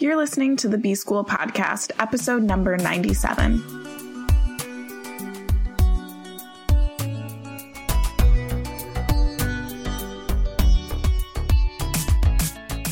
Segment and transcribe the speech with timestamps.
[0.00, 3.62] You're listening to the B School Podcast, episode number 97.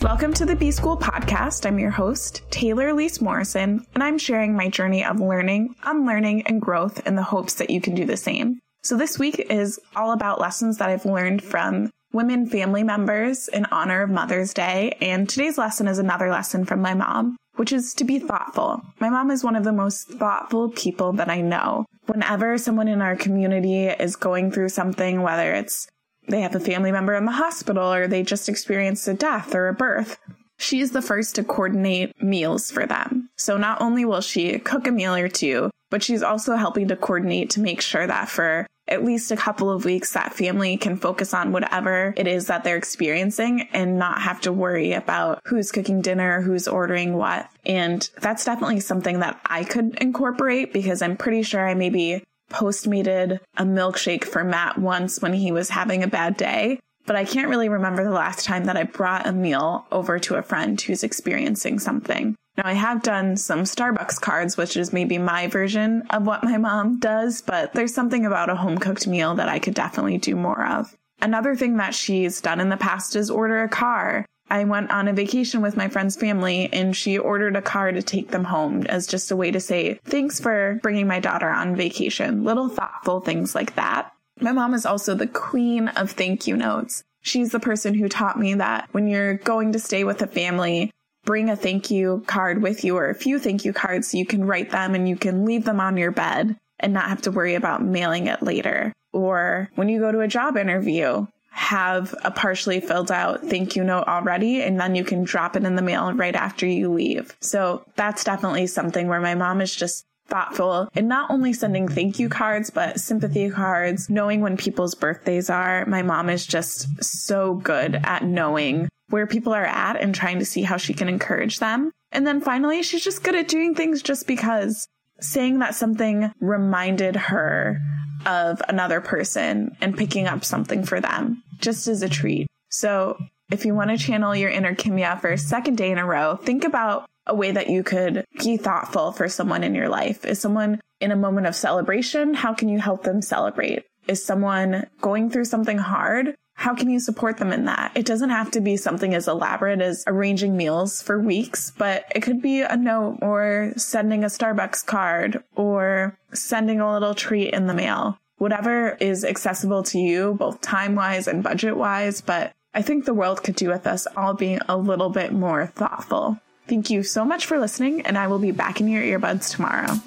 [0.00, 1.66] Welcome to the B School Podcast.
[1.66, 6.62] I'm your host, Taylor Elyse Morrison, and I'm sharing my journey of learning, unlearning, and
[6.62, 8.60] growth in the hopes that you can do the same.
[8.84, 13.64] So this week is all about lessons that I've learned from women family members in
[13.66, 14.96] honor of Mother's Day.
[15.00, 18.82] And today's lesson is another lesson from my mom, which is to be thoughtful.
[19.00, 21.86] My mom is one of the most thoughtful people that I know.
[22.06, 25.88] Whenever someone in our community is going through something, whether it's
[26.28, 29.68] they have a family member in the hospital or they just experienced a death or
[29.68, 30.18] a birth,
[30.58, 33.28] she is the first to coordinate meals for them.
[33.36, 36.96] So not only will she cook a meal or two, but she's also helping to
[36.96, 40.96] coordinate to make sure that for at least a couple of weeks that family can
[40.96, 45.70] focus on whatever it is that they're experiencing and not have to worry about who's
[45.70, 47.46] cooking dinner, who's ordering what.
[47.66, 53.38] And that's definitely something that I could incorporate because I'm pretty sure I maybe postmated
[53.58, 56.80] a milkshake for Matt once when he was having a bad day.
[57.04, 60.36] But I can't really remember the last time that I brought a meal over to
[60.36, 62.34] a friend who's experiencing something.
[62.56, 66.58] Now, I have done some Starbucks cards, which is maybe my version of what my
[66.58, 70.36] mom does, but there's something about a home cooked meal that I could definitely do
[70.36, 70.94] more of.
[71.22, 74.26] Another thing that she's done in the past is order a car.
[74.50, 78.02] I went on a vacation with my friend's family and she ordered a car to
[78.02, 81.74] take them home as just a way to say, thanks for bringing my daughter on
[81.74, 82.44] vacation.
[82.44, 84.12] Little thoughtful things like that.
[84.40, 87.02] My mom is also the queen of thank you notes.
[87.22, 90.90] She's the person who taught me that when you're going to stay with a family,
[91.24, 94.26] bring a thank you card with you or a few thank you cards so you
[94.26, 97.30] can write them and you can leave them on your bed and not have to
[97.30, 98.92] worry about mailing it later.
[99.12, 103.84] Or when you go to a job interview, have a partially filled out thank you
[103.84, 107.36] note already and then you can drop it in the mail right after you leave.
[107.40, 112.18] So that's definitely something where my mom is just thoughtful and not only sending thank
[112.18, 115.84] you cards, but sympathy cards, knowing when people's birthdays are.
[115.86, 120.46] My mom is just so good at knowing where people are at and trying to
[120.46, 121.92] see how she can encourage them.
[122.12, 124.88] And then finally, she's just good at doing things just because
[125.20, 127.78] saying that something reminded her
[128.24, 132.46] of another person and picking up something for them just as a treat.
[132.70, 133.18] So
[133.50, 136.36] if you want to channel your inner Kimya for a second day in a row,
[136.36, 140.24] think about a way that you could be thoughtful for someone in your life.
[140.24, 142.34] Is someone in a moment of celebration?
[142.34, 143.84] How can you help them celebrate?
[144.08, 146.34] Is someone going through something hard?
[146.54, 147.92] How can you support them in that?
[147.94, 152.20] It doesn't have to be something as elaborate as arranging meals for weeks, but it
[152.20, 157.66] could be a note or sending a Starbucks card or sending a little treat in
[157.66, 158.18] the mail.
[158.36, 163.14] Whatever is accessible to you, both time wise and budget wise, but I think the
[163.14, 166.38] world could do with us all being a little bit more thoughtful.
[166.66, 170.00] Thank you so much for listening, and I will be back in your earbuds tomorrow.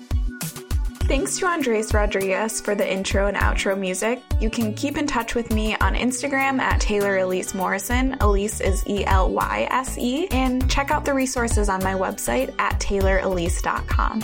[1.08, 4.24] Thanks to Andres Rodriguez for the intro and outro music.
[4.40, 8.14] You can keep in touch with me on Instagram at Taylor Elyse Morrison.
[8.22, 10.28] Elyse is E L Y S E.
[10.32, 14.24] And check out the resources on my website at taylorelyse.com.